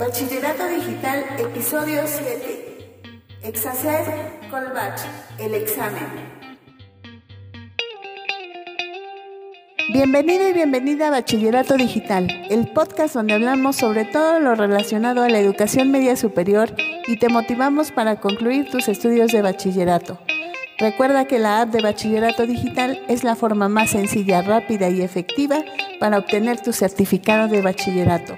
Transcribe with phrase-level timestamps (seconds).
[0.00, 3.02] Bachillerato Digital, episodio 7.
[3.42, 4.98] Exacer Colbach,
[5.38, 6.06] el examen.
[9.92, 15.28] Bienvenido y bienvenida a Bachillerato Digital, el podcast donde hablamos sobre todo lo relacionado a
[15.28, 16.74] la educación media superior
[17.06, 20.18] y te motivamos para concluir tus estudios de bachillerato.
[20.78, 25.62] Recuerda que la app de Bachillerato Digital es la forma más sencilla, rápida y efectiva
[25.98, 28.34] para obtener tu certificado de bachillerato.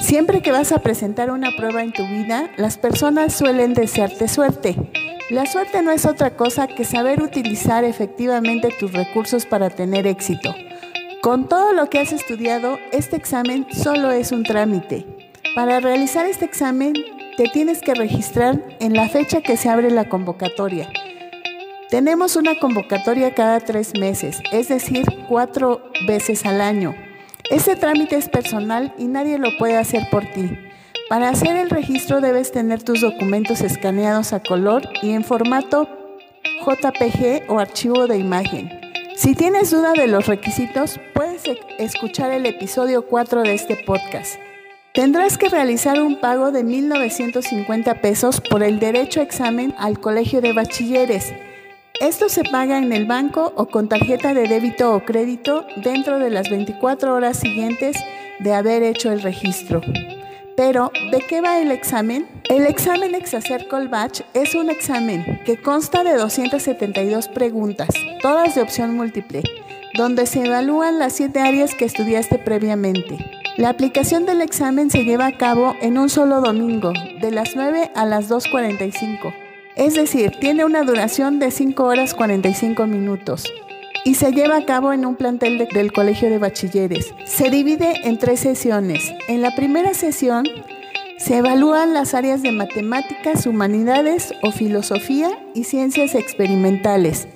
[0.00, 4.76] Siempre que vas a presentar una prueba en tu vida, las personas suelen desearte suerte.
[5.30, 10.54] La suerte no es otra cosa que saber utilizar efectivamente tus recursos para tener éxito.
[11.22, 15.06] Con todo lo que has estudiado, este examen solo es un trámite.
[15.54, 16.92] Para realizar este examen,
[17.36, 20.88] te tienes que registrar en la fecha que se abre la convocatoria.
[21.88, 26.94] Tenemos una convocatoria cada tres meses, es decir, cuatro veces al año.
[27.50, 30.58] Ese trámite es personal y nadie lo puede hacer por ti.
[31.08, 35.88] Para hacer el registro debes tener tus documentos escaneados a color y en formato
[36.64, 38.80] JPG o archivo de imagen.
[39.14, 44.34] Si tienes duda de los requisitos, puedes e-, escuchar el episodio 4 de este podcast.
[44.92, 50.40] Tendrás que realizar un pago de 1.950 pesos por el derecho a examen al Colegio
[50.40, 51.32] de Bachilleres
[52.00, 56.30] esto se paga en el banco o con tarjeta de débito o crédito dentro de
[56.30, 57.96] las 24 horas siguientes
[58.38, 59.80] de haber hecho el registro.
[60.56, 62.26] Pero, ¿de qué va el examen?
[62.48, 67.90] El examen Exacer Colbach es un examen que consta de 272 preguntas,
[68.22, 69.42] todas de opción múltiple,
[69.94, 73.18] donde se evalúan las siete áreas que estudiaste previamente.
[73.56, 77.90] La aplicación del examen se lleva a cabo en un solo domingo, de las 9
[77.94, 79.45] a las 2.45
[79.76, 83.44] es decir, tiene una duración de 5 horas 45 minutos
[84.06, 87.12] y se lleva a cabo en un plantel del Colegio de Bachilleres.
[87.26, 89.12] Se divide en tres sesiones.
[89.28, 90.46] En la primera sesión
[91.18, 97.28] se evalúan las áreas de matemáticas, humanidades o filosofía y ciencias experimentales,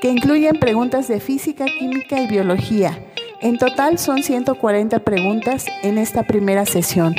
[0.00, 3.02] que incluyen preguntas de física, química y biología.
[3.40, 7.16] En total son 140 preguntas en esta primera sesión.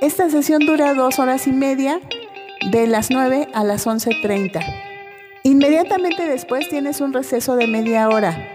[0.00, 2.00] Esta sesión dura dos horas y media
[2.72, 4.64] de las 9 a las 11.30.
[5.42, 8.48] Inmediatamente después tienes un receso de media hora,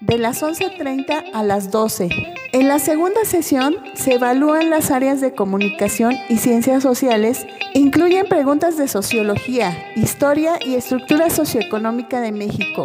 [0.00, 2.10] de las 11.30 a las 12.
[2.52, 8.76] En la segunda sesión se evalúan las áreas de comunicación y ciencias sociales, incluyen preguntas
[8.76, 12.84] de sociología, historia y estructura socioeconómica de México.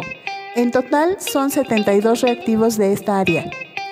[0.56, 3.44] En total son 72 reactivos de esta área.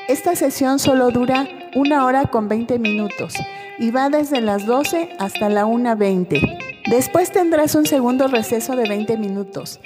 [0.08, 3.34] Esta sesión solo dura una hora con 20 minutos
[3.78, 6.75] y va desde las 12 hasta la 1.20.
[6.86, 9.80] Después tendrás un segundo receso de 20 minutos,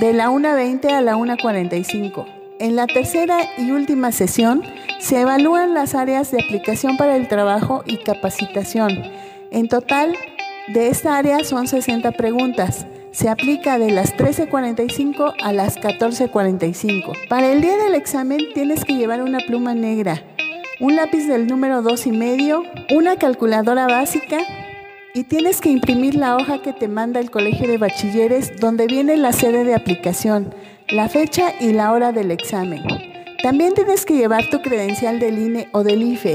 [0.00, 2.24] de la 1.20 a la 1.45.
[2.58, 4.62] En la tercera y última sesión
[4.98, 9.02] se evalúan las áreas de aplicación para el trabajo y capacitación.
[9.50, 10.16] En total,
[10.68, 12.86] de esta área son 60 preguntas.
[13.12, 17.28] Se aplica de las 13.45 a las 14.45.
[17.28, 20.22] Para el día del examen tienes que llevar una pluma negra,
[20.80, 24.38] un lápiz del número 2 y medio, una calculadora básica,
[25.14, 29.16] y tienes que imprimir la hoja que te manda el colegio de bachilleres donde viene
[29.16, 30.54] la sede de aplicación,
[30.88, 32.82] la fecha y la hora del examen.
[33.42, 36.34] También tienes que llevar tu credencial del INE o del IFE.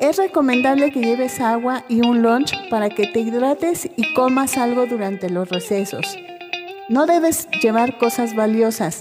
[0.00, 4.86] Es recomendable que lleves agua y un lunch para que te hidrates y comas algo
[4.86, 6.18] durante los recesos.
[6.88, 9.00] No debes llevar cosas valiosas.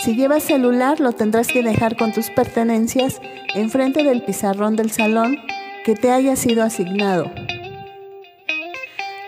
[0.00, 3.20] Si llevas celular, lo tendrás que dejar con tus pertenencias
[3.54, 5.38] enfrente del pizarrón del salón
[5.84, 7.30] que te haya sido asignado.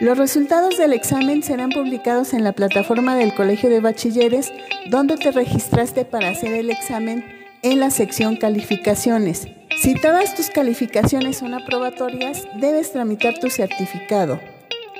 [0.03, 4.53] Los resultados del examen serán publicados en la plataforma del Colegio de Bachilleres
[4.91, 7.25] donde te registraste para hacer el examen
[7.63, 9.47] en la sección calificaciones.
[9.81, 14.41] Si todas tus calificaciones son aprobatorias, debes tramitar tu certificado.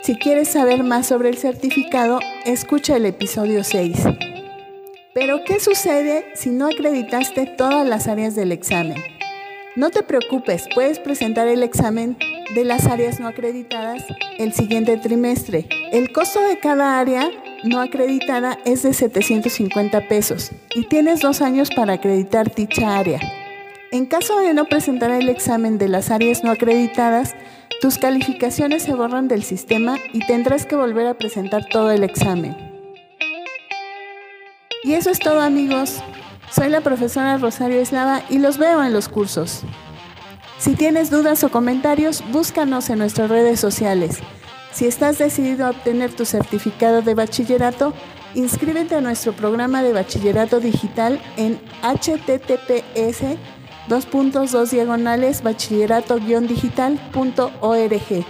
[0.05, 4.05] Si quieres saber más sobre el certificado, escucha el episodio 6.
[5.15, 9.03] Pero, ¿qué sucede si no acreditaste todas las áreas del examen?
[9.75, 12.19] No te preocupes, puedes presentar el examen
[12.55, 14.05] de las áreas no acreditadas
[14.39, 15.67] el siguiente trimestre.
[15.93, 17.31] El costo de cada área
[17.65, 23.19] no acreditada es de 750 pesos y tienes dos años para acreditar dicha área.
[23.93, 27.35] En caso de no presentar el examen de las áreas no acreditadas,
[27.81, 32.55] tus calificaciones se borran del sistema y tendrás que volver a presentar todo el examen.
[34.85, 36.03] Y eso es todo amigos.
[36.55, 39.63] Soy la profesora Rosario Eslava y los veo en los cursos.
[40.59, 44.19] Si tienes dudas o comentarios, búscanos en nuestras redes sociales.
[44.71, 47.95] Si estás decidido a obtener tu certificado de bachillerato,
[48.35, 53.39] inscríbete a nuestro programa de bachillerato digital en https
[53.89, 54.07] dos
[54.71, 58.25] diagonales, bachillerato-digital.org.